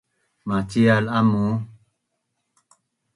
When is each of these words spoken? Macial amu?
Macial 0.47 1.05
amu? 1.19 1.45